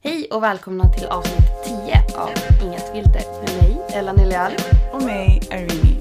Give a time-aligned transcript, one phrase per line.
[0.00, 2.30] Hej och välkomna till avsnitt 10 av
[2.62, 4.52] Inget filter med mig, Ella Nilial.
[4.92, 5.68] Och mig, Irene.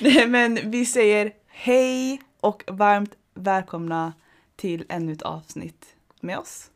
[0.00, 4.12] Nej, Men vi säger hej och varmt välkomna
[4.56, 5.86] till ännu ett avsnitt
[6.20, 6.70] med oss.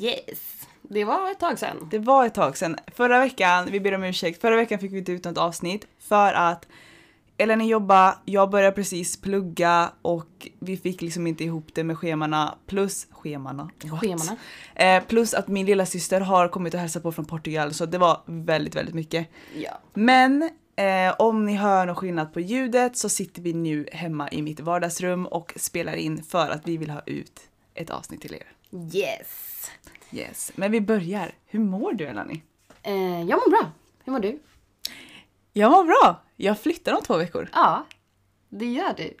[0.00, 1.88] Yes, det var ett tag sedan.
[1.90, 2.76] Det var ett tag sedan.
[2.86, 6.32] Förra veckan, vi ber om ursäkt, förra veckan fick vi inte ut något avsnitt för
[6.32, 6.66] att
[7.40, 12.58] Ellen jobba, jag började precis plugga och vi fick liksom inte ihop det med schemana
[12.66, 13.70] plus schemana.
[13.84, 14.00] what?
[14.00, 14.36] Schemana.
[14.74, 17.98] Eh, plus att min lilla syster har kommit och hälsat på från Portugal så det
[17.98, 19.28] var väldigt, väldigt mycket.
[19.56, 19.80] Ja.
[19.94, 20.42] Men
[20.76, 24.60] eh, om ni hör någon skillnad på ljudet så sitter vi nu hemma i mitt
[24.60, 27.40] vardagsrum och spelar in för att vi vill ha ut
[27.74, 28.46] ett avsnitt till er.
[28.94, 29.70] Yes.
[30.10, 31.34] Yes, men vi börjar.
[31.46, 32.42] Hur mår du Elani?
[32.82, 33.70] Eh, jag mår bra.
[34.04, 34.38] Hur mår du?
[35.52, 36.22] Jag mår bra!
[36.40, 37.48] Jag flyttar om två veckor.
[37.52, 37.86] Ja,
[38.48, 39.16] det gör du.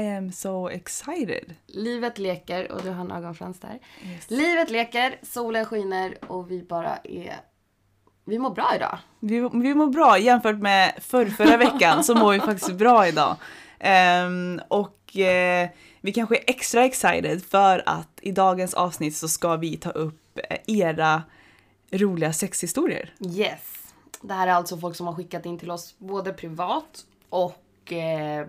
[0.00, 1.54] I am so excited.
[1.66, 3.78] Livet leker och du har en ögonfrans där.
[4.06, 4.30] Yes.
[4.30, 7.40] Livet leker, solen skiner och vi bara är...
[8.24, 8.98] Vi mår bra idag.
[9.20, 13.36] Vi, vi mår bra jämfört med förr, förra veckan så mår vi faktiskt bra idag.
[13.78, 15.68] Ehm, och eh,
[16.00, 20.38] vi kanske är extra excited för att i dagens avsnitt så ska vi ta upp
[20.50, 21.22] eh, era
[21.92, 23.14] roliga sexhistorier.
[23.20, 23.81] Yes.
[24.22, 28.46] Det här är alltså folk som har skickat in till oss både privat och eh,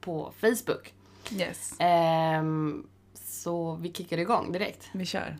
[0.00, 0.94] på Facebook.
[1.32, 1.74] Yes.
[1.78, 4.88] Ehm, så vi kickar igång direkt.
[4.92, 5.36] Vi kör.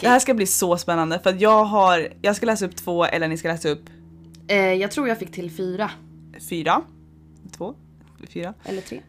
[0.00, 3.04] Det här ska bli så spännande för att jag har, jag ska läsa upp två
[3.04, 3.90] eller ni ska läsa upp
[4.48, 5.90] Eh, jag tror jag fick till fyra.
[6.48, 6.82] fyra,
[7.56, 7.74] två,
[8.28, 9.00] fyra, Eller tre.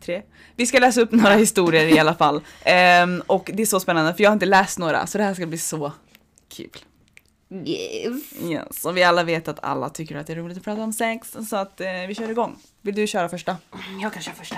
[0.00, 0.22] Tre.
[0.56, 2.40] Vi ska läsa upp några historier i alla fall.
[2.64, 5.34] Ehm, och det är så spännande för jag har inte läst några så det här
[5.34, 5.92] ska bli så
[6.48, 6.76] kul.
[7.64, 8.32] Yes.
[8.42, 8.84] Yes.
[8.84, 11.36] Och vi alla vet att alla tycker att det är roligt att prata om sex
[11.50, 12.56] så att eh, vi kör igång.
[12.80, 13.56] Vill du köra första?
[14.02, 14.56] Jag kan köra första.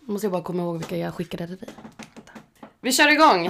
[0.00, 1.68] Nu måste jag bara komma ihåg vilka jag skickade till dig.
[2.80, 3.46] Vi kör igång.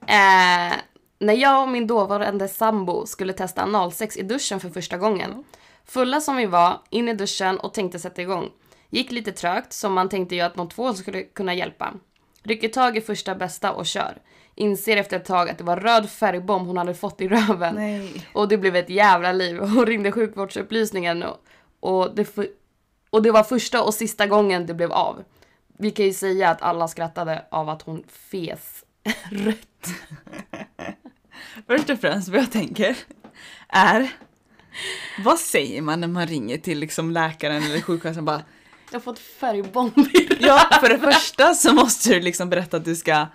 [0.00, 0.72] Eh,
[1.18, 5.44] när jag och min dåvarande sambo skulle testa analsex i duschen för första gången.
[5.84, 8.50] Fulla som vi var, in i duschen och tänkte sätta igång.
[8.92, 11.94] Gick lite trögt, som man tänkte ju att någon tvål skulle kunna hjälpa.
[12.42, 14.18] Rycker tag i första bästa och kör.
[14.54, 17.74] Inser efter ett tag att det var röd färgbomb hon hade fått i röven.
[17.74, 18.26] Nej.
[18.32, 19.58] Och det blev ett jävla liv.
[19.60, 21.36] Hon ringde sjukvårdsupplysningen och,
[21.80, 22.36] och, det,
[23.10, 25.24] och det var första och sista gången det blev av.
[25.78, 28.84] Vi kan ju säga att alla skrattade av att hon fes
[29.30, 29.88] rött.
[31.66, 32.96] Först och främst vad jag tänker
[33.68, 34.12] är
[35.24, 38.42] vad säger man när man ringer till liksom läkaren eller sjuksköterskan bara
[38.92, 40.36] Jag har fått färgbomb röven.
[40.40, 43.26] Ja, för det första så måste du liksom berätta att du ska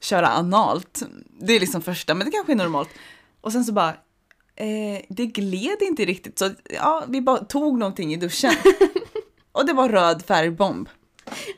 [0.00, 1.02] köra analt.
[1.40, 2.88] Det är liksom första, men det kanske är normalt.
[3.40, 3.88] Och sen så bara,
[4.56, 8.52] eh, det gled inte riktigt så ja, vi bara tog någonting i duschen.
[9.52, 10.88] Och det var röd färgbomb.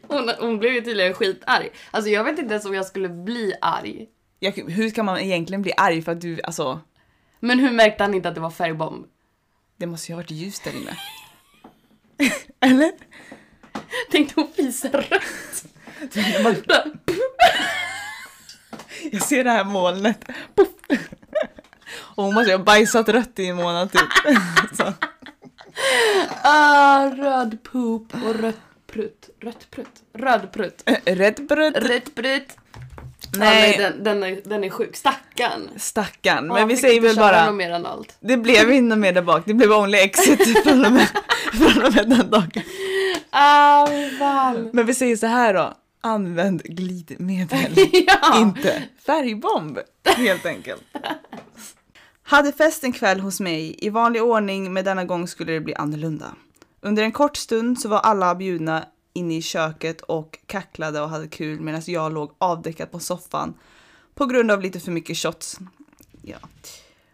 [0.08, 1.70] Hon, hon blev ju tydligen skitarg.
[1.90, 4.06] Alltså jag vet inte ens om jag skulle bli arg.
[4.38, 6.80] Jag, hur kan man egentligen bli arg för att du, alltså,
[7.40, 9.06] Men hur märkte han inte att det var färgbomb?
[9.76, 10.96] det måste ju ha varit ljust där inne.
[12.60, 12.92] Eller?
[14.10, 15.64] Tänkte hon fisa rött?
[19.12, 20.24] Jag ser det här molnet.
[20.56, 20.68] Puff.
[21.92, 24.08] Och hon måste ju ha bajsat rött i en månad typ.
[24.76, 24.92] Så.
[26.42, 29.28] Ah, röd poop och rött prutt.
[29.40, 30.02] Rött prutt?
[30.14, 30.90] Röd prutt.
[31.04, 31.88] Rädd bröd.
[31.88, 32.56] Rött prutt.
[33.38, 33.76] Nej.
[33.78, 34.96] Ja, den, den, är, den är sjuk.
[34.96, 35.70] Stackarn.
[35.76, 36.46] Stackarn.
[36.46, 38.16] Ja, Men vi säger väl bara, mer än allt.
[38.20, 41.08] det blev inte mer där bak, det blev only exit från och med,
[41.52, 42.62] från och med den dagen.
[43.30, 43.86] Ah,
[44.18, 44.70] fan.
[44.72, 47.72] Men vi säger så här då, använd glidmedel,
[48.06, 48.38] ja.
[48.38, 49.78] inte färgbomb
[50.16, 50.82] helt enkelt.
[52.22, 55.74] Hade fest en kväll hos mig, i vanlig ordning men denna gång skulle det bli
[55.74, 56.34] annorlunda.
[56.82, 61.28] Under en kort stund så var alla bjudna inne i köket och kacklade och hade
[61.28, 63.54] kul medan jag låg avdäckad på soffan
[64.14, 65.58] på grund av lite för mycket shots.
[66.22, 66.36] Ja.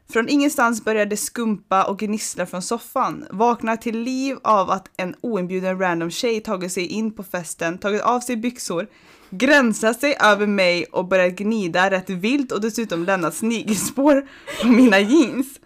[0.08, 3.26] Från ingenstans började det skumpa och gnissla från soffan.
[3.30, 8.02] Vaknar till liv av att en oinbjuden random tjej tagit sig in på festen, tagit
[8.02, 8.86] av sig byxor,
[9.30, 14.28] gränsat sig över mig och börjat gnida rätt vilt och dessutom lämnat snigelspår
[14.62, 15.60] på mina jeans.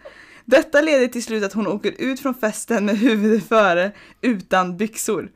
[0.45, 5.31] Detta leder till slut att hon åker ut från festen med huvudet före utan byxor.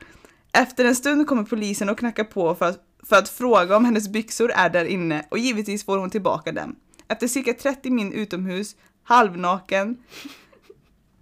[0.55, 2.79] Efter en stund kommer polisen och knackar på för att,
[3.09, 6.77] för att fråga om hennes byxor är där inne och givetvis får hon tillbaka dem.
[7.09, 9.97] Efter cirka 30 min utomhus, halvnaken.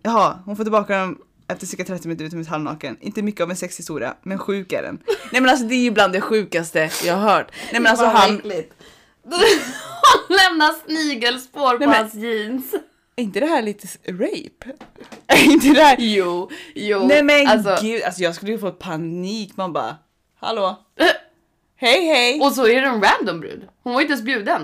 [0.03, 1.19] Jaha, hon får tillbaka dem
[1.49, 2.97] efter cirka 30 minuter utomhus halvnaken.
[3.01, 4.99] Inte mycket av en sexhistoria, men sjuk är den.
[5.33, 7.53] Nej men alltså det är ju bland det sjukaste jag har hört.
[7.73, 8.31] Nej men alltså han.
[8.31, 8.43] Hon
[10.37, 12.75] lämnar snigelspår på Nej, men- hans jeans.
[13.17, 14.73] Är inte det här lite rape?
[15.27, 15.97] Är inte det här...
[15.99, 17.07] Jo, jo.
[17.07, 19.57] Nej men alltså, gud, alltså jag skulle ju få panik.
[19.57, 19.97] Man bara,
[20.35, 20.79] hallå?
[21.77, 22.41] Hej hej!
[22.41, 23.69] Och så är det en random brud.
[23.83, 24.63] Hon var ju inte ens bjuden.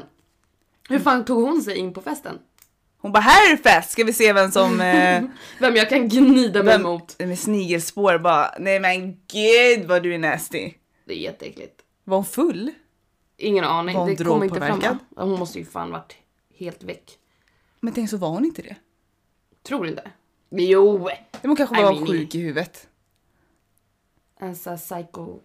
[0.88, 2.38] Hur fan tog hon sig in på festen?
[3.00, 4.80] Hon bara, här är det fest, ska vi se vem som...
[4.80, 5.22] Eh,
[5.58, 7.18] Vem jag kan gnida mig vem, mot.
[7.18, 10.72] med snigelspår bara, nej men gud vad du är nasty.
[11.04, 11.80] Det är jätteäckligt.
[12.04, 12.70] Var hon full?
[13.36, 13.96] Ingen aning.
[13.96, 14.98] Var hon det kom inte fram.
[15.16, 16.16] Hon måste ju fan varit
[16.58, 17.17] helt väck.
[17.80, 18.76] Men tänk så var hon inte det.
[19.62, 20.10] Tror inte.
[20.50, 21.08] Jo!
[21.42, 22.86] Hon kanske Nej, var men- sjuk i huvudet.
[24.40, 25.38] En sån här psycho...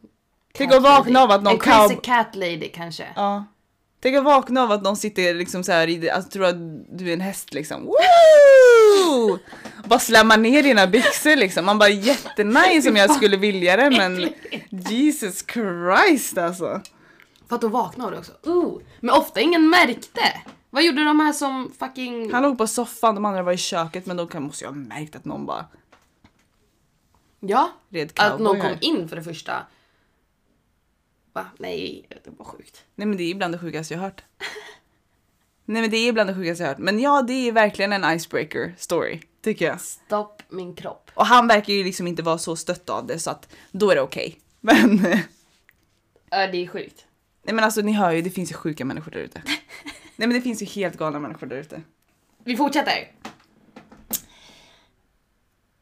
[0.54, 1.24] Tänk cat att vakna lady.
[1.24, 3.08] av att någon En crazy cow- cat lady kanske.
[3.16, 3.46] Ja.
[4.00, 6.56] Tänk att vakna av att någon sitter liksom så här i det, alltså tror att
[6.98, 7.86] du är en häst liksom.
[7.86, 9.40] Woo!
[9.88, 11.66] Bara slämma ner dina byxor liksom.
[11.66, 14.34] Man bara jättenice om jag skulle vilja det men
[14.70, 16.82] Jesus Christ alltså.
[17.48, 18.32] För att då vaknade det också.
[18.48, 20.22] Uh, men ofta ingen märkte.
[20.74, 22.32] Vad gjorde de här som fucking...
[22.32, 24.78] Han låg på soffan, de andra var i köket men då kan, måste jag ha
[24.78, 25.66] märkt att någon bara
[27.40, 29.66] Ja, red att någon kom in för det första.
[31.34, 31.46] Va?
[31.58, 32.84] Nej, det var sjukt.
[32.96, 34.24] Nej men det är bland det sjukaste jag hört.
[35.66, 36.78] Nej men det är bland det sjukaste jag hört.
[36.78, 39.82] Men ja, det är verkligen en icebreaker story, tycker jag.
[39.82, 41.12] Stopp min kropp.
[41.14, 43.96] Och han verkar ju liksom inte vara så stött av det så att då är
[43.96, 44.40] det okej.
[44.62, 45.28] Men, nej
[46.30, 47.06] Ja, det är sjukt.
[47.44, 49.42] men alltså ni hör ju, det finns ju sjuka människor där ute.
[50.24, 51.82] Nej men det finns ju helt galna människor där ute.
[52.44, 53.12] Vi fortsätter.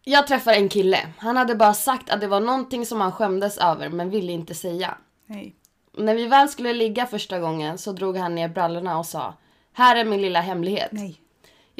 [0.04, 0.98] Jag träffar en kille.
[1.18, 4.56] Han hade bara sagt att det var någonting som han skämdes över men ville inte
[4.56, 4.98] säga.
[5.26, 5.56] Nej.
[5.98, 9.34] När vi väl skulle ligga första gången så drog han ner brallorna och sa
[9.74, 10.92] Här är min lilla hemlighet.
[10.92, 11.21] Nej.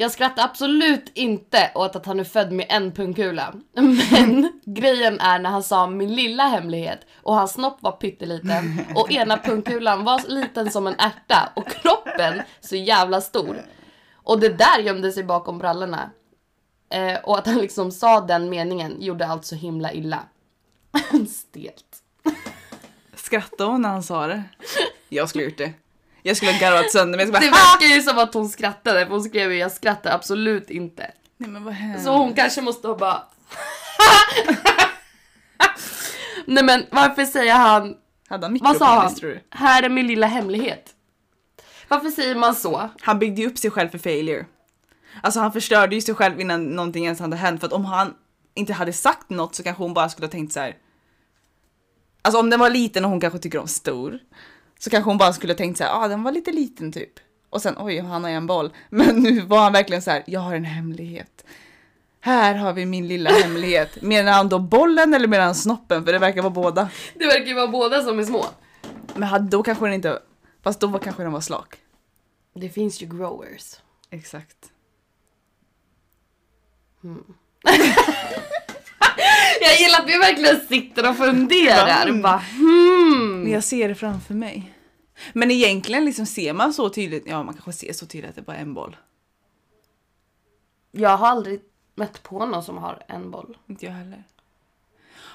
[0.02, 3.54] Jag skrattar absolut inte åt att han är född med en pungkula.
[3.72, 9.12] Men grejen är när han sa min lilla hemlighet och hans snopp var pytteliten och
[9.12, 13.62] ena pungkulan var liten som en ärta och kroppen så jävla stor.
[14.14, 16.10] Och det där gömde sig bakom brallorna.
[16.90, 20.22] Eh, och att han liksom sa den meningen gjorde allt så himla illa.
[21.28, 22.02] Stelt.
[23.14, 24.42] Skrattade hon när han sa det?
[25.08, 25.72] Jag skulle gjort det.
[26.22, 27.26] Jag skulle ha garvat sönder mig.
[27.26, 31.10] Det verkar ju som att hon skrattade för hon skrev ju jag skrattar absolut inte.
[31.36, 31.74] Nej men vad.
[32.04, 33.22] Så hon kanske måste ha bara...
[36.46, 37.96] Nej men varför säger han,
[38.28, 39.14] Hade han vad sa han?
[39.50, 40.94] Här är min lilla hemlighet.
[41.88, 42.90] Varför säger man så?
[43.00, 44.46] Han byggde ju upp sig själv för failure.
[45.22, 48.14] Alltså han förstörde ju sig själv innan någonting ens hade hänt för att om han
[48.54, 50.76] inte hade sagt något så kanske hon bara skulle ha tänkt så här.
[52.22, 54.18] Alltså om den var liten och hon kanske tycker om stor
[54.84, 57.12] så kanske hon bara skulle tänkt så här, ah den var lite liten typ.
[57.50, 58.72] Och sen oj, han har en boll.
[58.90, 61.44] Men nu var han verkligen så här, jag har en hemlighet.
[62.20, 64.02] Här har vi min lilla hemlighet.
[64.02, 66.04] Menar han då bollen eller menar han snoppen?
[66.04, 66.88] För det verkar vara båda.
[67.14, 68.46] Det verkar ju vara båda som är små.
[69.14, 70.22] Men då kanske den inte,
[70.62, 71.76] fast då var kanske den var slak.
[72.54, 73.76] Det finns ju growers.
[74.10, 74.56] Exakt.
[79.68, 82.06] Jag gillar att vi verkligen sitter och funderar.
[82.06, 82.22] Mm.
[82.22, 83.42] Bara, hmm.
[83.42, 84.72] Men jag ser det framför mig.
[85.32, 88.42] Men egentligen liksom ser man så tydligt, ja man kanske ser så tydligt att det
[88.42, 88.96] bara är en boll.
[90.92, 91.60] Jag har aldrig
[91.94, 93.56] mött på någon som har en boll.
[93.68, 94.24] Inte jag heller.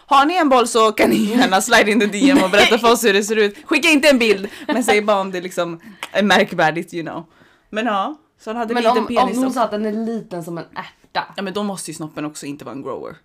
[0.10, 2.92] Har ni en boll så kan ni gärna slide in the DM och berätta för
[2.92, 3.58] oss hur det ser ut.
[3.66, 5.80] Skicka inte en bild, men säg bara om det liksom
[6.12, 7.26] är märkvärdigt you know.
[7.70, 9.36] Men ja, så han hade Men liten om, om penis.
[9.38, 11.34] hon och- sa att den är liten som en ärta.
[11.36, 13.16] Ja men då måste ju snoppen också inte vara en grower.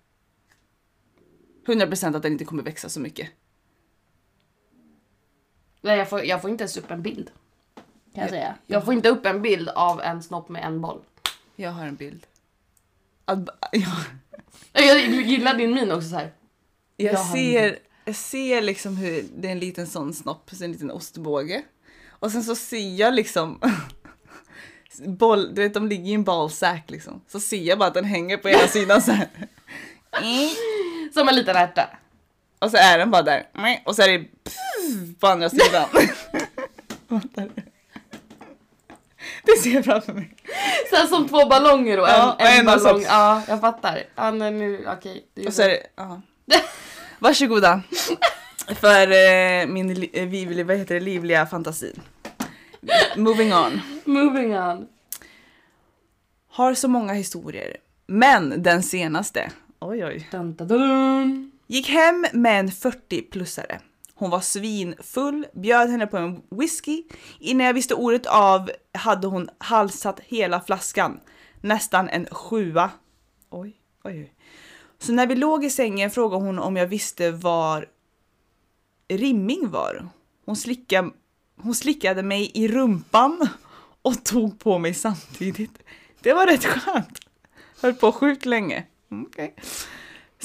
[1.65, 3.29] 100% att den inte kommer växa så mycket.
[5.81, 7.31] Nej, jag får, jag får inte ens upp en bild.
[7.75, 8.55] Kan jag Ja, säga.
[8.67, 11.01] Jag får inte upp en bild av en snopp med en boll.
[11.55, 12.25] Jag har en bild.
[13.25, 13.39] Att,
[13.71, 13.95] ja,
[14.73, 16.33] Jag gillar din min också så här.
[16.97, 20.71] Jag Jag ser, jag ser liksom hur det är en liten sån snopp, så en
[20.71, 21.63] liten ostbåge.
[22.09, 23.59] Och sen så ser jag liksom
[25.05, 27.21] boll, du vet de ligger i en ballsack liksom.
[27.27, 29.27] Så ser jag bara att den hänger på ena sidan så här.
[31.13, 31.89] Som en liten ärta.
[32.59, 33.43] Och så är den bara där.
[33.85, 34.25] Och så är det
[35.19, 35.85] på andra sidan.
[39.43, 40.35] det ser jag framför mig.
[40.91, 43.01] Här som två ballonger och en, Ja, en, en ballong.
[43.01, 44.03] Ja, jag fattar.
[44.15, 45.25] Ja, men nu, okej.
[45.35, 46.21] är Och så är det, ja.
[47.19, 47.81] Varsågoda.
[48.75, 51.93] För eh, min li- eh, vad heter det, livliga fantasi.
[53.17, 53.81] Moving on.
[54.05, 54.87] Moving on.
[56.51, 57.77] Har så många historier.
[58.07, 59.51] Men den senaste,
[59.87, 61.51] oj oj, Dun, dun, dun.
[61.67, 63.79] gick hem med en 40-plussare.
[64.15, 67.03] Hon var svinfull, bjöd henne på en whisky.
[67.39, 71.19] Innan jag visste ordet av hade hon halsat hela flaskan.
[71.61, 72.91] Nästan en sjua.
[73.49, 74.33] Oj, oj, oj.
[74.99, 77.85] Så när vi låg i sängen frågade hon om jag visste var
[79.07, 80.07] rimming var.
[80.45, 81.09] Hon slickade,
[81.61, 83.47] hon slickade mig i rumpan
[84.01, 85.79] och tog på mig samtidigt.
[86.21, 87.19] Det var rätt skönt.
[87.81, 88.83] Höll på sjukt länge.
[89.13, 89.55] Mm, okej.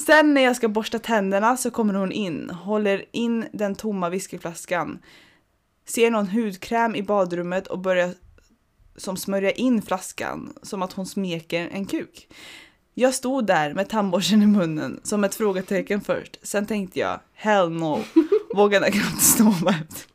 [0.05, 4.99] Sen när jag ska borsta tänderna så kommer hon in, håller in den tomma whiskyflaskan,
[5.85, 8.13] ser någon hudkräm i badrummet och börjar
[8.95, 12.27] som smörja in flaskan som att hon smeker en kuk.
[12.93, 16.37] Jag stod där med tandborsten i munnen som ett frågetecken först.
[16.41, 18.03] Sen tänkte jag, hell no,
[18.55, 20.07] vågade knappt stå ut.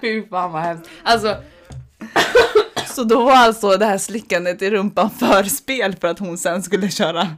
[0.00, 0.90] Fy fan vad hemskt.
[1.02, 1.36] Alltså,
[2.94, 6.90] Så då var alltså det här slickandet i rumpan förspel för att hon sen skulle
[6.90, 7.28] köra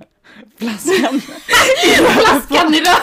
[0.58, 1.20] flaskan.
[2.18, 2.96] flaskan i röven!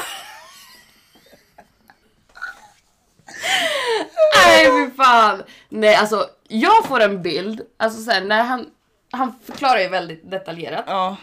[4.36, 5.44] Nej fy fan!
[5.70, 8.70] Nej alltså, jag får en bild, alltså såhär när han,
[9.12, 10.84] han förklarar ju väldigt detaljerat.
[10.88, 11.18] Ja,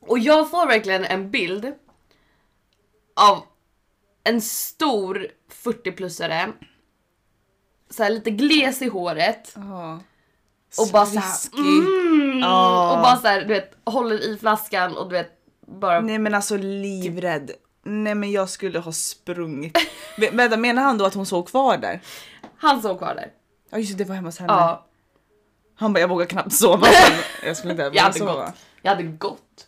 [0.00, 1.72] Och jag får verkligen en bild
[3.16, 3.42] av
[4.24, 5.26] en stor
[5.64, 6.52] 40-plussare,
[7.90, 10.00] så här lite gles i håret ja.
[10.78, 12.92] Och bara såhär mm, Ja.
[12.96, 15.30] och bara såhär du vet håller i flaskan och du vet
[15.66, 17.50] bara Nej men alltså livrädd.
[17.82, 19.76] Nej men jag skulle ha sprungit.
[20.16, 22.00] Vä- Vänta menar han då att hon såg kvar där?
[22.56, 23.30] han såg kvar där.
[23.70, 24.52] Ja just det, det var hemma hos henne.
[24.52, 24.86] Ja,
[25.74, 26.86] Han bara jag vågar knappt sova.
[27.44, 28.32] Jag skulle inte jag hade sova.
[28.46, 28.54] gått.
[28.82, 29.66] Jag hade gått.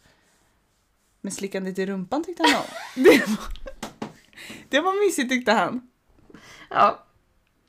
[1.21, 2.67] Men slickandet i rumpan tyckte han om.
[3.05, 3.39] Det var,
[4.69, 5.89] det var mysigt tyckte han.
[6.71, 7.05] Ja.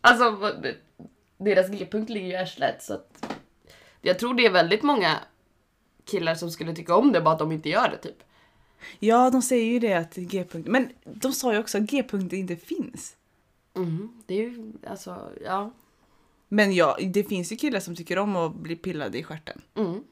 [0.01, 0.51] Alltså
[1.39, 3.12] deras G-punkt ligger ju i arslet så att
[4.05, 5.17] jag tror det är väldigt många
[6.05, 8.23] killar som skulle tycka om det bara att de inte gör det typ.
[8.99, 12.55] Ja de säger ju det att G-punkt, men de sa ju också att G-punkter inte
[12.55, 13.15] finns.
[13.75, 15.71] Mm, det är ju alltså, ja.
[16.47, 19.61] Men ja, det finns ju killar som tycker om att bli pillade i stjärten.
[19.75, 20.03] Mm.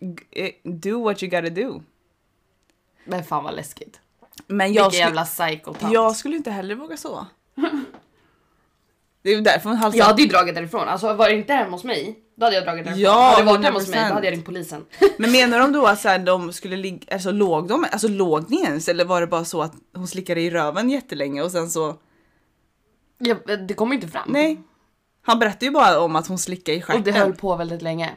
[0.00, 1.82] G- eh, Do what you gotta do.
[3.04, 4.00] Men fan vad läskigt.
[4.46, 5.92] Men jag, Vilken skulle, jävla psykotant.
[5.92, 7.26] jag skulle inte heller våga sova.
[9.22, 9.98] Det är ju därför hon halsar.
[9.98, 10.88] Jag hade ju dragit därifrån.
[10.88, 13.02] Alltså var det inte hemma hos mig, då hade jag dragit därifrån.
[13.02, 14.08] Ja, hade det varit hemma hos mig, 100%.
[14.08, 14.84] då hade jag ringt polisen.
[15.18, 18.50] Men menar de då att så här, de skulle ligga, alltså låg de, alltså låg
[18.50, 21.70] ni ens eller var det bara så att hon slickade i röven jättelänge och sen
[21.70, 21.96] så,
[23.18, 23.34] Ja,
[23.68, 24.28] det kommer inte fram.
[24.28, 24.60] nej.
[25.24, 27.14] Han berättade ju bara om att hon slickade i Och det stjärten.
[27.14, 28.10] höll på väldigt länge.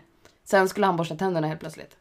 [0.43, 1.97] Sen skulle han borsta tänderna helt plötsligt.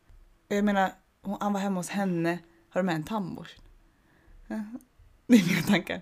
[0.48, 0.90] Jag menar,
[1.22, 2.38] hon, han var hemma hos henne,
[2.70, 3.60] har du med en tandborste?
[5.26, 6.00] Det är mina tankar.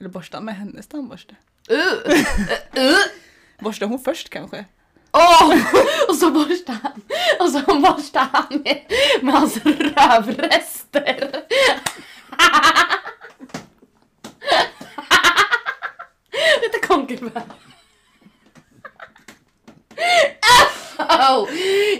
[0.00, 1.36] Eller borsta med hennes tandborste.
[1.70, 2.94] Uh, uh, uh.
[3.60, 4.64] Borstar hon först kanske?
[5.12, 5.54] Åh!
[6.08, 7.02] Och så borstar han.
[7.40, 8.82] Och så borstar han med,
[9.22, 11.30] med hans rövrester.
[16.62, 17.42] Lite konkelbär.
[20.98, 21.48] Oh,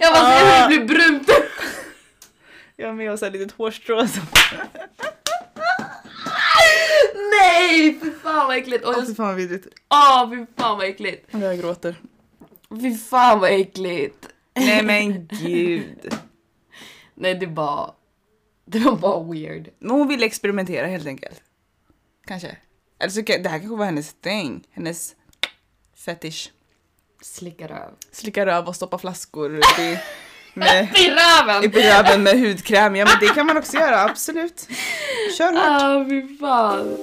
[0.01, 1.31] jag bara ser hur det blir brunt.
[2.77, 4.23] Jag har med oss ett litet hårstrå som...
[7.41, 8.85] Nej, fy fan vad äckligt.
[8.87, 9.67] Åh, jag- fy fan vad vidrigt.
[9.91, 11.27] Åh, fy fan vad äckligt.
[11.31, 11.95] Jag gråter.
[12.71, 14.29] Fy fan vad äckligt.
[14.55, 16.15] Nej men gud.
[17.15, 17.95] Nej, det var...
[18.65, 19.69] Det var bara weird.
[19.79, 21.43] Men hon ville experimentera helt enkelt.
[22.27, 22.57] Kanske.
[22.99, 24.65] Eller så det här kanske var hennes thing.
[24.71, 25.15] Hennes
[26.05, 26.51] fetish.
[27.23, 27.91] Slicka röv.
[28.13, 29.99] Slicka röv och stoppa flaskor i,
[30.55, 31.65] med, I röven!
[31.65, 32.97] upp i röven med hudkräm.
[32.97, 34.69] Ja men det kan man också göra, absolut.
[35.39, 35.63] Kör hårt.
[35.83, 36.97] Ah, fy fan.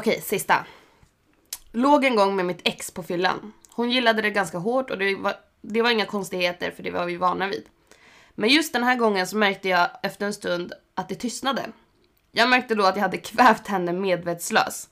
[0.00, 0.64] Okej, sista.
[1.72, 3.52] Låg en gång med mitt ex på fyllan.
[3.70, 7.04] Hon gillade det ganska hårt och det var, det var inga konstigheter för det var
[7.04, 7.64] vi vana vid.
[8.34, 11.62] Men just den här gången så märkte jag efter en stund att det tystnade.
[12.32, 14.88] Jag märkte då att jag hade kvävt henne medvetslös.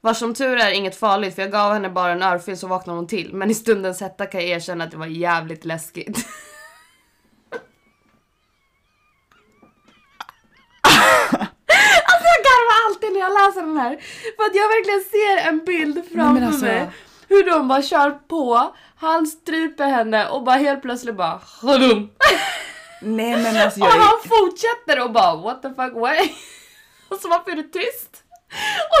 [0.00, 2.98] Var som tur är inget farligt för jag gav henne bara en örfil så vaknade
[2.98, 3.34] hon till.
[3.34, 6.18] Men i stundens hetta kan jag erkänna att det var jävligt läskigt.
[12.06, 13.96] Alltså jag garvar alltid när jag läser den här.
[14.36, 16.88] För att jag verkligen ser en bild framför alltså- mig.
[17.28, 22.10] Hur de bara kör på, han stryper henne och bara helt plötsligt bara Hadum!
[23.02, 26.32] Nej men alltså Och jag är, han fortsätter och bara what the fuck why?
[27.08, 28.22] Och så varför är du tyst?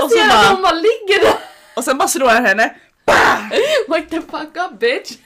[0.00, 1.34] Och, Och så ser bara- att de bara ligger där.
[1.76, 2.74] Och sen bara slår han henne.
[3.88, 5.10] Wake the fuck up bitch!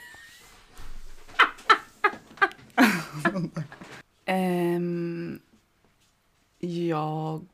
[4.26, 5.38] Ehm,
[6.60, 7.46] jag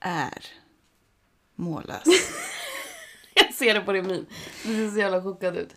[0.00, 0.46] är
[1.54, 2.04] mållös.
[3.34, 4.26] Jag ser det på din min.
[4.62, 5.76] Du ser så jävla chockad ut.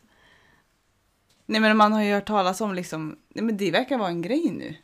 [1.46, 4.22] Nej men man har ju hört talas om liksom, nej men det verkar vara en
[4.22, 4.75] grej nu.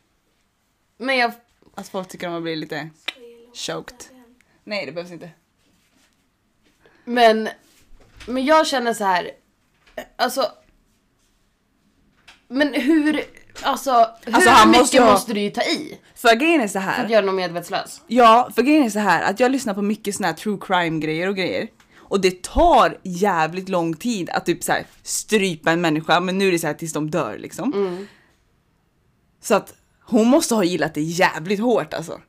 [0.96, 1.32] Men jag...
[1.74, 2.90] Att folk tycker om att bli lite
[3.54, 3.96] choked.
[4.64, 5.30] Nej det behövs inte.
[7.04, 7.48] Men...
[8.26, 9.30] Men jag känner så här.
[10.16, 10.52] Alltså...
[12.48, 13.24] Men hur...
[13.62, 16.66] Alltså, hur Alltså, han mycket måste ha- måste du ju ta i För grejen är
[16.68, 17.04] så för här.
[17.04, 18.00] att göra någon medvetslös?
[18.06, 21.00] Ja, för grejen är så här att jag lyssnar på mycket såna här true crime
[21.00, 21.68] grejer och grejer.
[21.98, 26.48] Och det tar jävligt lång tid att typ så här strypa en människa, men nu
[26.48, 27.72] är det så här tills de dör liksom.
[27.72, 28.06] Mm.
[29.42, 29.74] Så att
[30.04, 32.20] hon måste ha gillat det jävligt hårt alltså.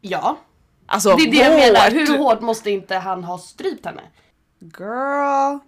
[0.00, 0.38] Ja,
[0.86, 1.90] Alltså det är det jag menar.
[1.90, 4.02] Hur hårt måste inte han ha strypt henne?
[4.60, 5.58] Girl,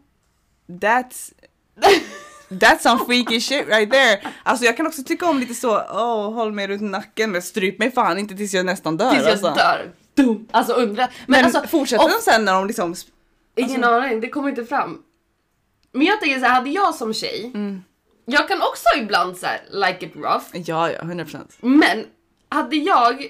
[0.68, 1.32] that's
[2.50, 4.20] That's some freaky shit right there.
[4.42, 7.78] Alltså jag kan också tycka om lite så, åh håll mig runt nacken men stryp
[7.78, 9.48] mig fan inte tills jag nästan dör Tills jag alltså.
[9.54, 9.92] dör.
[10.14, 10.48] Dum.
[10.50, 11.02] Alltså undra.
[11.06, 12.94] Men, Men alltså, fortsätter och- de sen när de liksom
[13.56, 15.02] Ingen Alltså- aning, det kommer inte fram.
[15.92, 17.82] Men jag tänker så här, hade jag som tjej, Mm.
[18.24, 21.56] jag kan också ibland så här, like it rough, Ja, ja, 100%.
[21.60, 22.04] men
[22.48, 23.26] hade jag,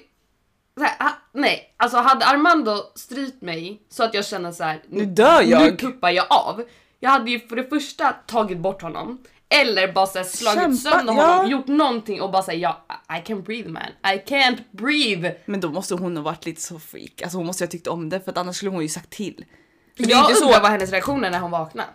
[0.80, 5.04] här, ha, nej, alltså hade Armando strypt mig så att jag känner så här, Nu
[5.04, 5.78] dör nu jag.
[5.78, 6.62] kuppar jag av.
[7.00, 10.76] Jag hade ju för det första tagit bort honom, eller bara så här, slagit Kämpa,
[10.76, 11.26] sönder ja.
[11.34, 13.82] honom, gjort någonting och bara säga ja, I can breathe man,
[14.14, 15.34] I can't breathe.
[15.46, 17.22] Men då måste hon ha varit lite så freak.
[17.22, 19.44] Alltså hon måste ju ha tyckt om det för annars skulle hon ju sagt till.
[19.96, 20.62] För det är Jag inte undrar så.
[20.62, 21.88] vad hennes reaktioner när hon vaknade.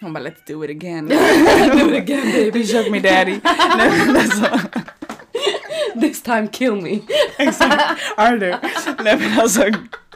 [0.00, 1.08] Hon bara let's do it again.
[1.78, 3.40] do it again baby, shut me daddy.
[4.18, 4.60] Alltså,
[6.00, 6.98] This time kill me.
[8.16, 8.56] Arthur.
[9.02, 9.62] Nej men alltså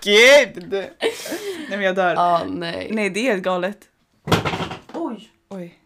[0.07, 0.73] gud.
[1.69, 2.15] Nej men jag dör.
[2.19, 2.89] Ah nej.
[2.93, 3.79] Nej det är helt galet.
[4.93, 5.31] Oj.
[5.49, 5.79] Oj.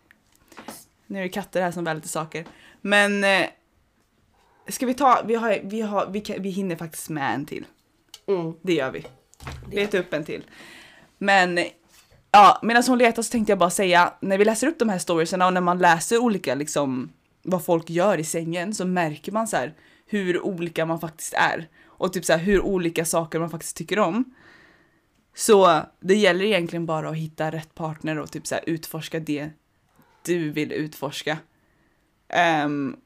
[1.07, 2.45] Nu är det katter här som lite saker.
[2.81, 3.47] Men eh,
[4.69, 7.65] ska vi ta, vi, har, vi, har, vi, kan, vi hinner faktiskt med en till.
[8.27, 8.55] Mm.
[8.63, 9.07] Det gör vi.
[9.73, 10.45] Leta upp en till.
[11.19, 11.59] Men
[12.31, 14.99] ja, medan hon letar så tänkte jag bara säga, när vi läser upp de här
[14.99, 17.13] storiesarna och när man läser olika liksom
[17.43, 19.75] vad folk gör i sängen så märker man så här
[20.07, 21.69] hur olika man faktiskt är
[22.01, 24.35] och typ så här hur olika saker man faktiskt tycker om.
[25.35, 29.51] Så det gäller egentligen bara att hitta rätt partner och typ så här utforska det
[30.25, 31.39] du vill utforska.
[32.65, 32.97] Um,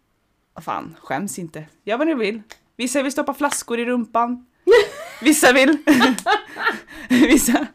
[0.61, 1.67] fan, skäms inte.
[1.85, 2.43] Gör vad ni vill.
[2.77, 4.47] Vissa vill stoppa flaskor i rumpan.
[5.23, 5.79] Vissa vill...
[7.09, 7.67] vissa,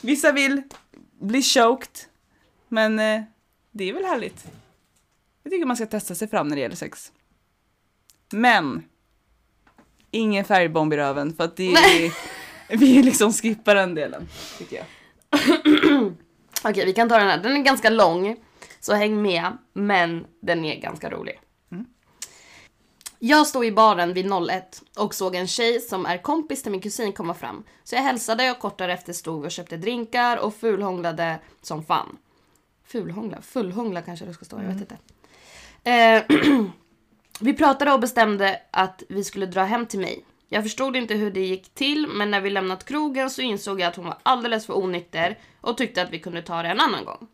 [0.00, 0.62] vissa vill
[1.20, 1.98] bli choked.
[2.68, 3.22] Men eh,
[3.70, 4.46] det är väl härligt.
[5.42, 7.12] Jag tycker man ska testa sig fram när det gäller sex.
[8.32, 8.84] Men
[10.10, 12.12] ingen färgbomb i röven för att det är,
[12.76, 14.28] vi liksom skippar den delen.
[14.58, 14.86] Tycker jag.
[16.64, 17.42] Okej, vi kan ta den här.
[17.42, 18.36] Den är ganska lång,
[18.80, 19.58] så häng med.
[19.72, 21.40] Men den är ganska rolig.
[21.72, 21.86] Mm.
[23.18, 26.80] Jag stod i baren vid 01 och såg en tjej som är kompis till min
[26.80, 27.64] kusin komma fram.
[27.84, 32.16] Så jag hälsade och kort därefter stod vi och köpte drinkar och fulhånglade som fan.
[32.84, 33.42] Fulhångla?
[33.42, 34.96] Fullhångla kanske det ska stå, jag vet inte.
[35.90, 36.22] Eh,
[37.40, 40.24] vi pratade och bestämde att vi skulle dra hem till mig.
[40.48, 43.88] Jag förstod inte hur det gick till, men när vi lämnat krogen så insåg jag
[43.88, 47.04] att hon var alldeles för onykter och tyckte att vi kunde ta det en annan
[47.04, 47.28] gång.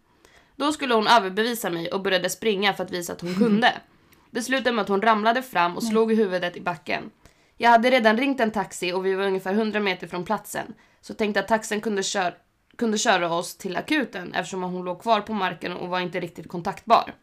[0.57, 3.73] Då skulle hon överbevisa mig och började springa för att visa att hon kunde.
[4.31, 7.11] Det slutade med att hon ramlade fram och slog huvudet i backen.
[7.57, 10.75] Jag hade redan ringt en taxi och vi var ungefär 100 meter från platsen.
[11.01, 12.35] Så tänkte att taxen kunde, kör,
[12.77, 16.49] kunde köra oss till akuten eftersom hon låg kvar på marken och var inte riktigt
[16.49, 17.15] kontaktbar.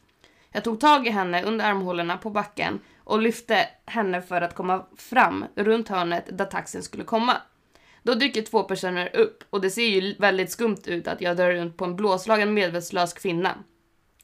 [0.51, 4.85] Jag tog tag i henne under armhålorna på backen och lyfte henne för att komma
[4.97, 7.37] fram runt hörnet där taxin skulle komma.
[8.03, 11.51] Då dyker två personer upp och det ser ju väldigt skumt ut att jag drar
[11.51, 13.55] runt på en blåslagen medvetslös kvinna.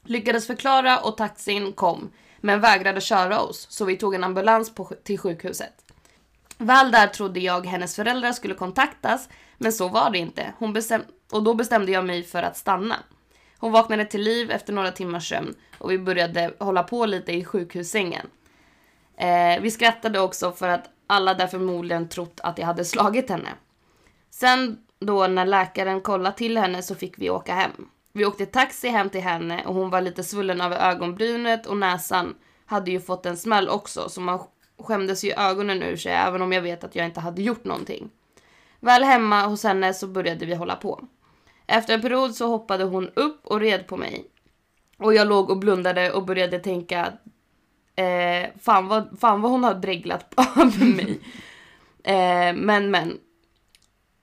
[0.04, 2.10] Lyckades förklara och taxin kom,
[2.40, 5.84] men vägrade köra oss så vi tog en ambulans på, till sjukhuset.
[6.58, 10.52] Väl där trodde jag hennes föräldrar skulle kontaktas, men så var det inte.
[10.58, 12.96] Hon bestäm- och då bestämde jag mig för att stanna.
[13.58, 17.44] Hon vaknade till liv efter några timmars sömn och vi började hålla på lite i
[17.44, 18.26] sjukhussängen.
[19.16, 23.48] Eh, vi skrattade också för att alla där förmodligen trott att jag hade slagit henne.
[24.30, 27.88] Sen då när läkaren kollade till henne så fick vi åka hem.
[28.12, 32.34] Vi åkte taxi hem till henne och hon var lite svullen över ögonbrynet och näsan
[32.66, 34.40] hade ju fått en smäll också så man
[34.78, 38.10] skämdes ju ögonen ur sig även om jag vet att jag inte hade gjort någonting.
[38.80, 41.04] Väl hemma hos henne så började vi hålla på.
[41.68, 44.24] Efter en period så hoppade hon upp och red på mig.
[44.98, 47.12] Och jag låg och blundade och började tänka
[47.96, 51.20] eh, fan, vad, fan vad hon har dreglat över mig.
[52.04, 53.18] Eh, men men.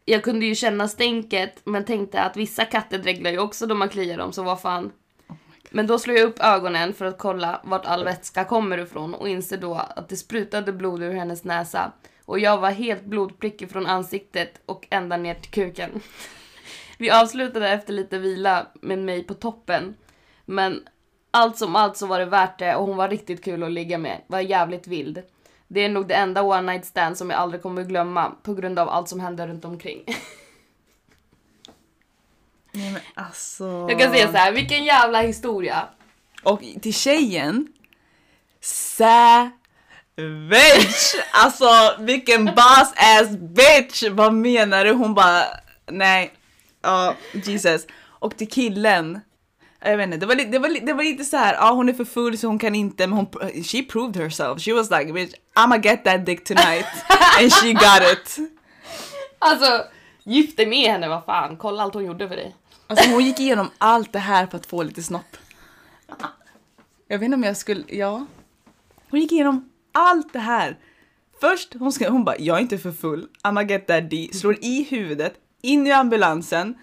[0.05, 3.89] Jag kunde ju känna stänket men tänkte att vissa katter dreglar ju också då man
[3.89, 4.91] kliar dem så vad fan.
[5.69, 9.29] Men då slår jag upp ögonen för att kolla vart all vätska kommer ifrån och
[9.29, 11.91] inser då att det sprutade blod ur hennes näsa.
[12.25, 16.01] Och jag var helt blodprickig från ansiktet och ända ner till kuken.
[16.97, 19.95] Vi avslutade efter lite vila med mig på toppen.
[20.45, 20.87] Men
[21.31, 23.97] allt som allt så var det värt det och hon var riktigt kul att ligga
[23.97, 24.21] med.
[24.27, 25.23] Var jävligt vild.
[25.67, 28.53] Det är nog det enda one night stand som jag aldrig kommer att glömma på
[28.53, 30.03] grund av allt som hände runt omkring.
[32.71, 33.87] Nej men alltså.
[33.89, 35.87] Jag kan säga så här, vilken jävla historia.
[36.43, 37.67] Och till tjejen,
[38.59, 39.51] savage!
[41.33, 44.03] Alltså vilken boss ass bitch!
[44.11, 44.91] Vad menar du?
[44.91, 45.43] Hon bara,
[45.91, 46.33] nej,
[46.85, 47.87] ja Jesus.
[48.19, 49.19] Och till killen,
[49.81, 51.71] jag vet inte, det var, li- det var, li- det var lite så här, ja
[51.71, 53.27] hon är för full så hon kan inte, men hon,
[53.63, 54.61] she proved herself.
[54.61, 56.85] She was like, bitch, I'ma get that dick tonight.
[57.41, 58.37] And she got it.
[59.39, 59.83] Alltså,
[60.23, 61.57] gift dig med henne, vad fan.
[61.57, 62.55] Kolla allt hon gjorde för dig.
[62.87, 65.37] Alltså hon gick igenom allt det här för att få lite snopp.
[67.07, 68.25] Jag vet inte om jag skulle, ja.
[69.09, 70.77] Hon gick igenom allt det här.
[71.41, 74.57] Först, hon, ska, hon bara, jag är inte för full, I'ma get that D, slår
[74.61, 75.33] i huvudet,
[75.65, 76.75] in i ambulansen,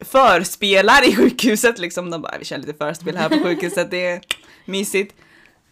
[0.00, 2.10] förspelar i sjukhuset liksom.
[2.10, 4.20] De bara, vi kör lite förspel här på sjukhuset, det är
[4.64, 5.14] mysigt.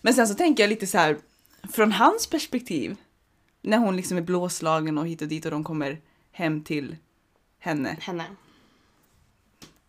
[0.01, 1.19] Men sen så tänker jag lite så här,
[1.73, 2.97] från hans perspektiv,
[3.63, 6.01] när hon liksom är blåslagen och hit och dit och de kommer
[6.33, 6.97] hem till
[7.59, 7.97] henne.
[8.01, 8.25] Henne.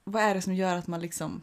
[0.03, 1.41] Vad är det som gör att man liksom...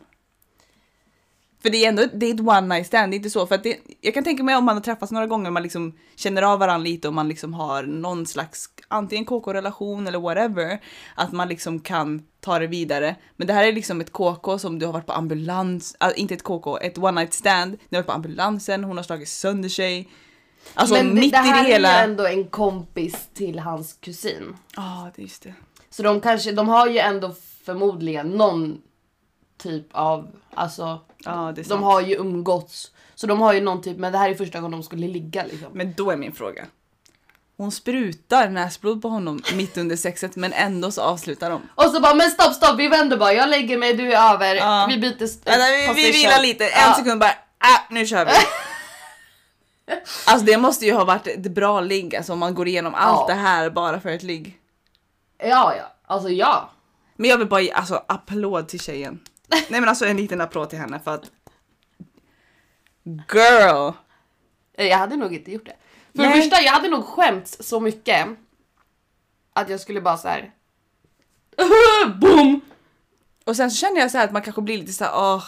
[1.62, 3.46] För det är ändå det är ett one night stand, det är inte så.
[3.46, 5.98] För att det, jag kan tänka mig om man har träffats några gånger, man liksom
[6.16, 10.80] känner av varandra lite och man liksom har någon slags antingen KK-relation eller whatever.
[11.14, 13.16] Att man liksom kan ta det vidare.
[13.36, 16.34] Men det här är liksom ett KK som du har varit på ambulans, äh, inte
[16.34, 17.72] ett KK, ett one night stand.
[17.88, 20.08] Ni har varit på ambulansen, hon har slagit sönder sig.
[20.74, 21.88] Alltså Men det, mitt det här i det hela.
[21.88, 24.56] är ju ändå en kompis till hans kusin.
[24.76, 25.54] Ja, det är just det.
[25.90, 28.78] Så de kanske, de har ju ändå förmodligen någon
[29.58, 31.68] typ av, alltså Ja, det är sant.
[31.68, 32.90] de har ju umgåtts.
[33.14, 35.44] Så de har ju någon typ, men det här är första gången de skulle ligga
[35.44, 35.68] liksom.
[35.72, 36.66] Men då är min fråga.
[37.56, 41.62] Hon sprutar näsblod på honom mitt under sexet men ändå så avslutar de.
[41.74, 44.54] Och så bara, men stopp stopp, vi vänder bara, jag lägger mig, du är över,
[44.54, 44.86] Ja.
[44.90, 46.94] vi byter st- Vänta, vi, vi vilar lite, en Ja.
[46.94, 48.30] sekund bara, ah, nu kör vi.
[50.26, 53.26] Alltså det måste ju ha varit ett bra ligg, alltså om man går igenom allt
[53.28, 54.58] det här bara för ett ligg.
[55.38, 56.70] Ja, ja, alltså ja.
[57.16, 59.20] Men jag vill bara ge alltså, applåd till tjejen.
[59.50, 61.30] Nej men alltså en liten applåd till henne för att
[63.04, 63.92] Girl!
[64.74, 65.76] Eh, Jag hade nog inte gjort det.
[66.16, 66.36] För Nej.
[66.36, 68.28] det första, jag hade nog skämts så mycket
[69.52, 70.50] att jag skulle bara så här.
[72.20, 72.60] Boom!
[73.44, 75.44] Och sen så känner jag så här att man kanske blir lite så här, åh,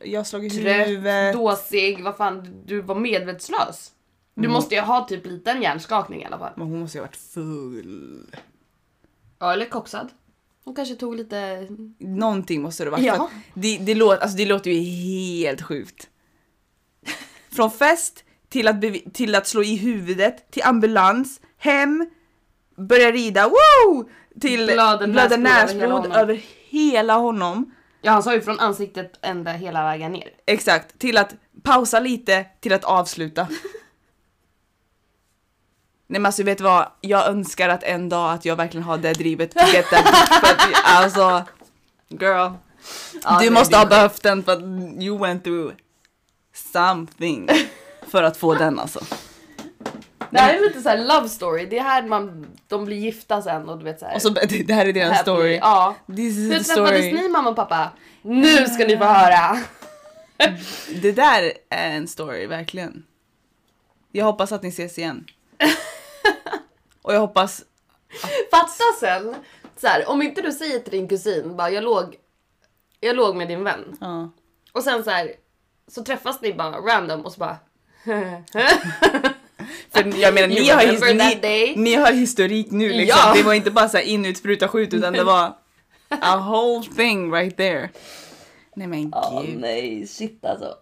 [0.00, 1.32] jag har slagit Trött, huvudet.
[1.34, 3.90] dåsig, vad fan, du var medvetslös.
[4.34, 4.52] Du Mm.
[4.52, 6.52] måste ju ha typ liten hjärnskakning i alla fall.
[6.56, 8.36] Men hon måste ju ha varit full.
[9.38, 10.10] Ja, eller koksad.
[10.64, 11.66] Hon kanske tog lite...
[11.98, 13.00] Någonting måste det vara.
[13.00, 13.30] Ja.
[13.54, 16.08] Det, det, låter, alltså det låter ju helt sjukt.
[17.52, 22.10] Från fest till att, till att slå i huvudet, till ambulans, hem,
[22.76, 24.08] börja rida, woo!
[24.40, 26.12] Till Blöder blöder näsblod över hela näsblod honom.
[26.12, 27.74] över hela honom.
[28.02, 30.30] Ja, han sa ju från ansiktet ända hela vägen ner.
[30.46, 33.48] Exakt, till att pausa lite, till att avsluta.
[36.14, 38.98] Nej men alltså vet du vad, jag önskar att en dag att jag verkligen har
[38.98, 40.04] det drivet get that
[40.84, 41.44] alltså,
[42.08, 42.50] girl.
[43.24, 44.62] Ja, du måste ha behövt den för att
[45.02, 45.74] you went through
[46.54, 47.48] something
[48.08, 49.00] för att få den alltså.
[50.30, 51.66] Det här är lite så här love story.
[51.66, 54.14] Det är här man, de blir gifta sen och du vet så här.
[54.14, 54.30] Och så,
[54.66, 55.22] det här är deras happy.
[55.22, 55.56] story.
[55.56, 55.94] Ja.
[56.06, 57.90] This is Hur träffades ni mamma och pappa?
[58.22, 59.58] Nu ska ni få höra.
[61.02, 63.04] Det där är en story, verkligen.
[64.12, 65.24] Jag hoppas att ni ses igen.
[67.02, 67.62] Och jag hoppas,
[68.50, 69.34] Fatta sen,
[69.76, 72.16] så här, om inte du säger till din kusin bara jag låg,
[73.00, 73.96] jag låg med din vän.
[74.00, 74.30] ja.
[74.72, 75.32] Och sen så här,
[75.88, 77.56] så träffas ni bara random och så bara
[79.90, 81.00] För jag menar, ni har, his,
[81.42, 83.20] ni, ni har historik nu liksom.
[83.24, 83.34] Ja.
[83.34, 85.44] Det var inte bara så här in, ut, spruta, skjut utan det var
[86.08, 87.90] a whole thing right there.
[88.76, 89.58] Nej men gud.
[89.58, 90.74] nej, shit alltså.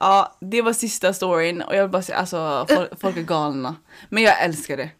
[0.00, 3.76] Ja, det var sista storyn och jag vill bara säga, alltså folk, folk är galna.
[4.08, 4.90] Men jag älskar det.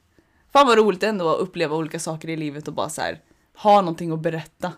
[0.52, 3.20] Fan vad roligt ändå att uppleva olika saker i livet och bara så här
[3.56, 4.72] ha någonting att berätta.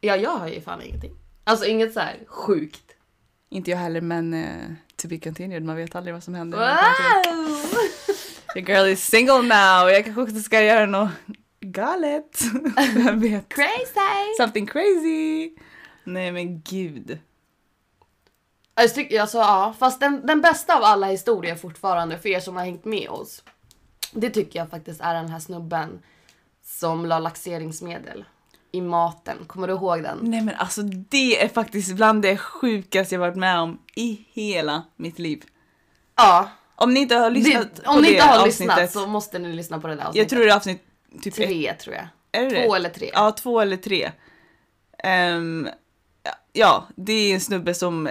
[0.00, 1.12] Ja, jag har ju fan ingenting.
[1.44, 2.82] Alltså inget så här sjukt.
[3.48, 6.58] Inte jag heller men uh, to be continued, man vet aldrig vad som händer.
[6.58, 7.56] Wow!
[8.56, 11.10] Your girl is single now, jag kanske också ska göra något
[11.60, 12.40] galet.
[12.94, 13.48] Vem vet?
[13.48, 14.36] Crazy!
[14.38, 15.50] Something crazy!
[16.04, 17.18] Nej men gud.
[18.76, 22.56] Jag tycker, alltså, ja, fast den, den bästa av alla historier fortfarande för er som
[22.56, 23.42] har hängt med oss.
[24.12, 26.02] Det tycker jag faktiskt är den här snubben
[26.64, 28.24] som la laxeringsmedel
[28.72, 29.36] i maten.
[29.46, 30.18] Kommer du ihåg den?
[30.22, 34.82] Nej men alltså det är faktiskt bland det sjukaste jag varit med om i hela
[34.96, 35.44] mitt liv.
[36.16, 36.48] Ja.
[36.74, 38.76] Om ni inte har lyssnat Det, på om ni inte har avsnittet.
[38.76, 40.18] lyssnat så måste ni lyssna på det där avsnittet.
[40.18, 40.82] Jag tror det är avsnitt
[41.22, 41.48] typ ett.
[41.48, 42.06] Tre tror jag.
[42.32, 42.76] Är det Två det?
[42.76, 43.10] eller tre.
[43.14, 44.12] Ja, två eller tre.
[44.98, 45.68] Ehm,
[46.52, 48.08] ja, det är en snubbe som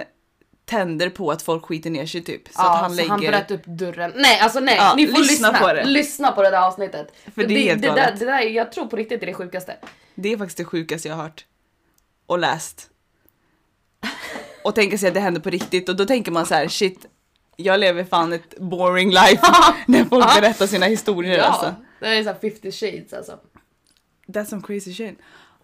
[0.66, 2.48] tänder på att folk skiter ner sig typ.
[2.48, 3.10] Så ja, att han så lägger...
[3.10, 4.12] han bröt upp dörren.
[4.16, 4.76] Nej, alltså nej.
[4.76, 5.84] Ja, ni får lyssna lyssna, på det.
[5.84, 7.12] Lyssna på det där avsnittet.
[7.34, 8.18] För det är helt det, där, galet.
[8.18, 9.76] det där, jag tror på riktigt det är det sjukaste.
[10.14, 11.44] Det är faktiskt det sjukaste jag har hört.
[12.26, 12.90] Och läst.
[14.62, 17.06] och tänka sig att det händer på riktigt och då tänker man så här shit,
[17.56, 19.46] jag lever fan ett boring life
[19.86, 21.74] när folk berättar sina historier Ja, alltså.
[22.00, 23.38] det är såhär 50 shades alltså.
[24.26, 25.18] That's some crazy shit.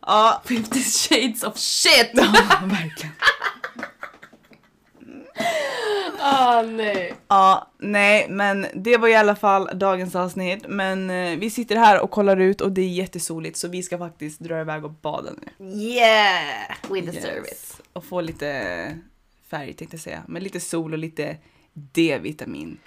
[0.07, 2.11] Ja, 50 shades of shit!
[2.13, 2.33] ja
[2.65, 3.13] verkligen.
[6.25, 7.15] Ah nej.
[7.29, 10.65] Ja, nej, men det var i alla fall dagens avsnitt.
[10.69, 13.99] Men eh, vi sitter här och kollar ut och det är jättesoligt så vi ska
[13.99, 15.67] faktiskt dra iväg och bada nu.
[15.67, 16.75] Yeah!
[16.91, 17.81] We deserve it.
[17.93, 18.99] Och få lite
[19.51, 20.23] färg tänkte jag säga.
[20.29, 21.37] Men lite sol och lite
[21.73, 22.79] D-vitamin.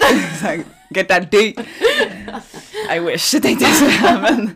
[0.32, 0.66] Exakt.
[0.90, 1.36] Get that D!
[2.96, 4.20] I wish tänkte jag säga.
[4.22, 4.50] Men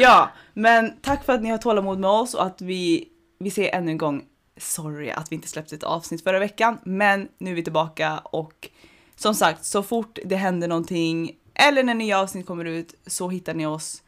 [0.00, 3.76] ja, men tack för att ni har tålamod med oss och att vi, vi säger
[3.76, 4.24] ännu en gång
[4.56, 6.78] sorry att vi inte släppte ett avsnitt förra veckan.
[6.84, 8.68] Men nu är vi tillbaka och
[9.16, 13.54] som sagt så fort det händer någonting eller när nya avsnitt kommer ut så hittar
[13.54, 14.02] ni oss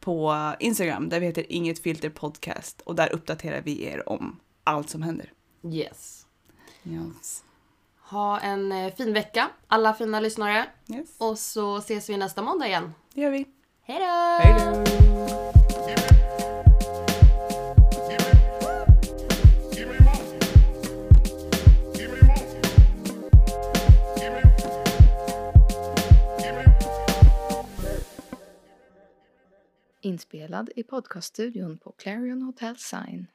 [0.00, 4.90] på Instagram där vi heter Inget Filter Podcast och där uppdaterar vi er om allt
[4.90, 5.32] som händer.
[5.64, 6.26] Yes.
[6.84, 7.44] Yes.
[8.10, 10.66] Ha en eh, fin vecka, alla fina lyssnare.
[10.88, 11.08] yes.
[11.18, 12.94] Och så ses vi nästa måndag igen.
[13.14, 13.46] Det gör vi.
[13.82, 14.38] Hej då!
[14.42, 14.56] Hej
[16.06, 16.19] då!
[30.02, 33.26] Inspelad i podcaststudion på Clarion Hotel Sign.